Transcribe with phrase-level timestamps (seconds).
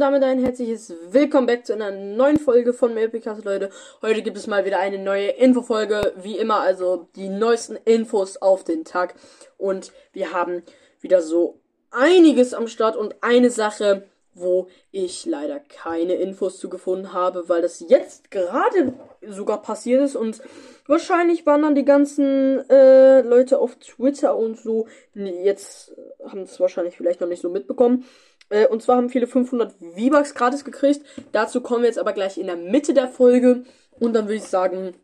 [0.00, 3.68] damit ein herzliches Willkommen back zu einer neuen Folge von Maplecast, Leute.
[4.00, 8.64] Heute gibt es mal wieder eine neue Infofolge, wie immer, also die neuesten Infos auf
[8.64, 9.14] den Tag.
[9.58, 10.62] Und wir haben
[11.00, 11.60] wieder so
[11.90, 17.60] einiges am Start und eine Sache, wo ich leider keine Infos zu gefunden habe, weil
[17.60, 18.94] das jetzt gerade
[19.28, 20.40] sogar passiert ist und
[20.86, 25.94] wahrscheinlich waren dann die ganzen äh, Leute auf Twitter und so jetzt
[26.26, 28.04] haben es wahrscheinlich vielleicht noch nicht so mitbekommen.
[28.50, 31.04] Äh, und zwar haben viele 500 V-Bucks gratis gekriegt.
[31.32, 33.64] Dazu kommen wir jetzt aber gleich in der Mitte der Folge.
[33.98, 34.94] Und dann würde ich sagen,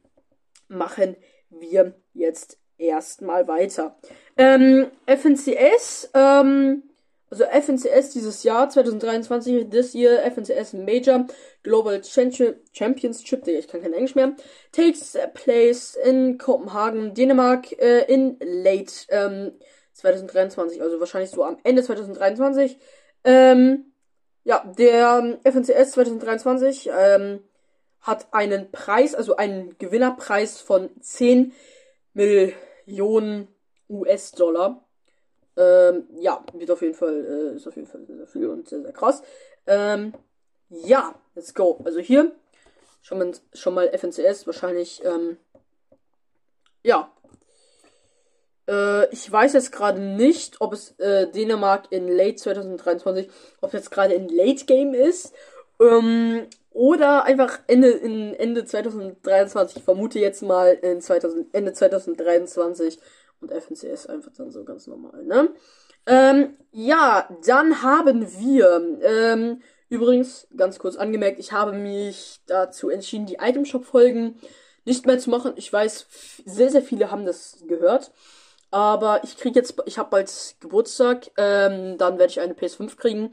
[0.68, 1.16] machen
[1.50, 3.96] wir jetzt erstmal weiter.
[4.36, 6.82] Ähm, FNCS, ähm,
[7.30, 11.26] also FNCS dieses Jahr, 2023, this year, FNCS Major
[11.62, 14.36] Global Championship, ich kann kein Englisch mehr,
[14.72, 19.52] takes place in Kopenhagen, Dänemark, äh, in late ähm,
[19.94, 22.78] 2023, also wahrscheinlich so am Ende 2023.
[23.26, 23.92] Ähm,
[24.44, 27.40] ja, der FNCS 2023 ähm,
[28.00, 31.52] hat einen Preis, also einen Gewinnerpreis von 10
[32.14, 33.48] Millionen
[33.90, 34.84] US-Dollar.
[35.56, 38.68] Ähm, ja, wird auf jeden Fall, äh, ist auf jeden Fall sehr, sehr viel und
[38.68, 39.22] sehr, sehr krass.
[39.66, 40.14] Ähm,
[40.68, 41.80] ja, let's go.
[41.84, 42.30] Also hier
[43.02, 45.36] schon mal, schon mal FNCS, wahrscheinlich, ähm,
[46.84, 47.10] ja,
[48.68, 53.28] äh, ich weiß jetzt gerade nicht, ob es äh, Dänemark in Late 2023,
[53.60, 55.34] ob es jetzt gerade in Late Game ist.
[55.80, 59.78] Ähm, oder einfach Ende, in Ende 2023.
[59.78, 62.98] Ich vermute jetzt mal in 2000, Ende 2023
[63.40, 65.48] und FNCS einfach dann so ganz normal, ne?
[66.06, 73.26] Ähm, ja, dann haben wir, ähm, übrigens, ganz kurz angemerkt, ich habe mich dazu entschieden,
[73.26, 74.38] die Item Shop Folgen
[74.84, 75.54] nicht mehr zu machen.
[75.56, 76.06] Ich weiß,
[76.44, 78.12] sehr, sehr viele haben das gehört.
[78.70, 83.30] Aber ich kriege jetzt, ich habe bald Geburtstag, ähm, dann werde ich eine PS5 kriegen.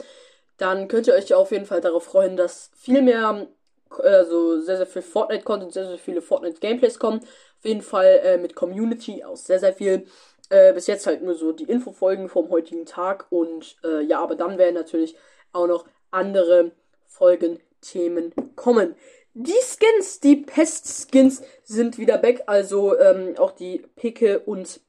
[0.58, 3.48] Dann könnt ihr euch auf jeden Fall darauf freuen, dass viel mehr,
[3.90, 7.20] also sehr, sehr viel Fortnite-Content, sehr, sehr viele Fortnite-Gameplays kommen.
[7.20, 10.06] Auf jeden Fall äh, mit Community aus sehr, sehr viel.
[10.50, 13.26] Äh, bis jetzt halt nur so die Infofolgen vom heutigen Tag.
[13.30, 15.16] Und äh, ja, aber dann werden natürlich
[15.52, 16.72] auch noch andere
[17.08, 18.96] Folgenthemen kommen.
[19.34, 22.44] Die Skins, die Pest-Skins sind wieder back.
[22.46, 24.80] Also ähm, auch die Picke und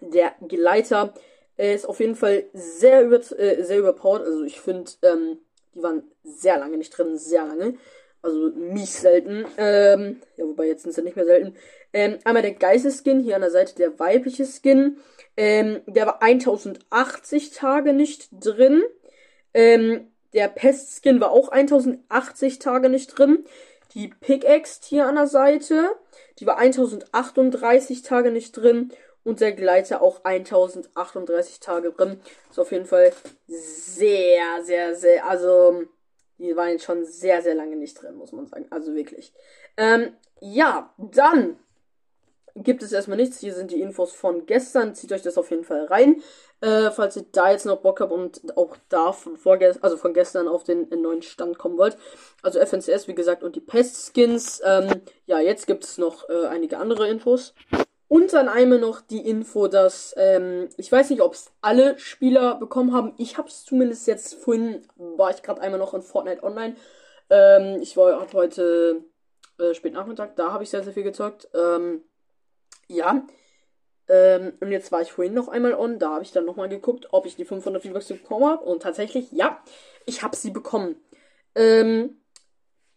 [0.00, 1.14] der Gleiter
[1.56, 4.22] ist auf jeden Fall sehr, über, äh, sehr überpowered.
[4.22, 5.38] Also ich finde, ähm,
[5.74, 7.74] die waren sehr lange nicht drin, sehr lange.
[8.22, 9.44] Also mies selten.
[9.56, 11.56] Ähm, ja, wobei jetzt sind sie nicht mehr selten.
[11.92, 14.98] Ähm, einmal der Geisteskin, hier an der Seite der weibliche Skin.
[15.36, 18.82] Ähm, der war 1080 Tage nicht drin.
[19.54, 23.44] Ähm, der Pestskin war auch 1080 Tage nicht drin.
[23.94, 25.90] Die Pickaxe hier an der Seite,
[26.38, 28.92] die war 1038 Tage nicht drin
[29.28, 32.18] und der Gleiter auch 1038 Tage drin.
[32.50, 33.12] Ist auf jeden Fall
[33.46, 35.82] sehr, sehr, sehr, also
[36.38, 38.66] die waren jetzt schon sehr, sehr lange nicht drin, muss man sagen.
[38.70, 39.34] Also wirklich.
[39.76, 41.58] Ähm, ja, dann
[42.54, 43.38] gibt es erstmal nichts.
[43.38, 44.94] Hier sind die Infos von gestern.
[44.94, 46.22] Zieht euch das auf jeden Fall rein.
[46.62, 50.14] Äh, falls ihr da jetzt noch Bock habt und auch da von vorgestern, also von
[50.14, 51.98] gestern auf den, den, neuen Stand kommen wollt.
[52.42, 54.62] Also FNCS, wie gesagt, und die Pest-Skins.
[54.64, 57.52] Ähm, ja, jetzt gibt es noch äh, einige andere Infos.
[58.08, 62.54] Und dann einmal noch die Info, dass ähm, ich weiß nicht, ob es alle Spieler
[62.54, 63.12] bekommen haben.
[63.18, 66.76] Ich habe es zumindest jetzt vorhin, war ich gerade einmal noch in Fortnite Online.
[67.28, 69.04] Ähm, ich war heute
[69.58, 71.48] äh, spät Nachmittag, da habe ich sehr, sehr viel gezockt.
[71.54, 72.02] Ähm,
[72.88, 73.26] ja.
[74.08, 77.08] Ähm, und jetzt war ich vorhin noch einmal on, da habe ich dann nochmal geguckt,
[77.10, 78.64] ob ich die 500 V-Bucks bekommen habe.
[78.64, 79.62] Und tatsächlich, ja,
[80.06, 80.96] ich habe sie bekommen.
[81.54, 82.17] Ähm,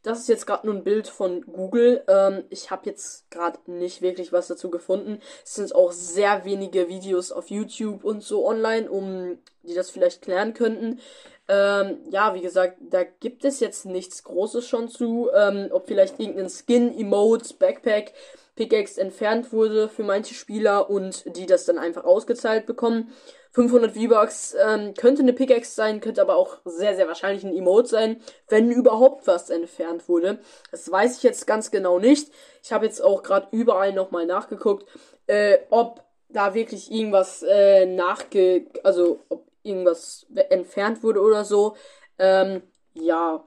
[0.04, 2.04] das ist jetzt gerade nur ein Bild von Google.
[2.08, 5.20] Ähm, ich habe jetzt gerade nicht wirklich was dazu gefunden.
[5.44, 10.22] Es sind auch sehr wenige Videos auf YouTube und so online, um die das vielleicht
[10.22, 11.00] klären könnten.
[11.48, 15.30] Ähm, ja, wie gesagt, da gibt es jetzt nichts Großes schon zu.
[15.36, 18.14] Ähm, ob vielleicht irgendein Skin, Emote, Backpack,
[18.56, 23.12] Pickaxe entfernt wurde für manche Spieler und die das dann einfach ausgezahlt bekommen.
[23.52, 27.90] 500 V-Bucks ähm, könnte eine Pickaxe sein, könnte aber auch sehr, sehr wahrscheinlich ein Emote
[27.90, 30.40] sein, wenn überhaupt was entfernt wurde.
[30.72, 32.32] Das weiß ich jetzt ganz genau nicht.
[32.64, 34.88] Ich habe jetzt auch gerade überall nochmal nachgeguckt,
[35.28, 38.68] äh, ob da wirklich irgendwas äh, nachge...
[38.84, 41.76] also ob irgendwas entfernt wurde oder so.
[42.18, 43.44] Ähm, ja.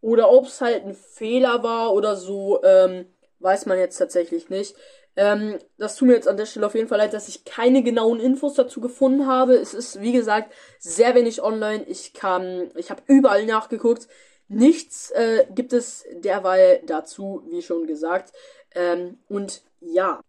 [0.00, 3.06] Oder ob es halt ein Fehler war oder so, ähm,
[3.38, 4.74] weiß man jetzt tatsächlich nicht.
[5.16, 7.82] Ähm, das tut mir jetzt an der Stelle auf jeden Fall leid, dass ich keine
[7.82, 9.54] genauen Infos dazu gefunden habe.
[9.54, 11.84] Es ist, wie gesagt, sehr wenig online.
[11.86, 14.08] Ich kann, ich habe überall nachgeguckt.
[14.48, 18.32] Nichts äh, gibt es derweil dazu, wie schon gesagt.
[18.74, 20.20] Ähm, und ja,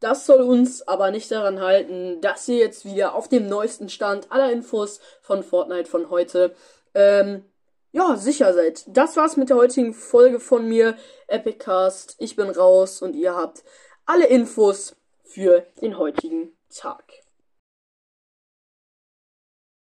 [0.00, 4.30] das soll uns aber nicht daran halten, dass ihr jetzt wieder auf dem neuesten Stand
[4.32, 6.54] aller Infos von Fortnite von heute
[6.94, 7.44] ähm,
[7.92, 8.84] ja, sicher seid.
[8.88, 10.96] Das war's mit der heutigen Folge von mir,
[11.28, 12.16] Epicast.
[12.18, 13.62] Ich bin raus und ihr habt
[14.06, 17.23] alle Infos für den heutigen Tag.